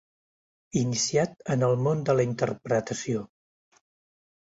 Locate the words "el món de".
1.69-2.17